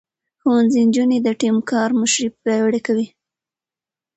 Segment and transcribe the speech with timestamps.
[0.41, 3.07] ښوونځی نجونې د ټيم کار مشري پياوړې کوي.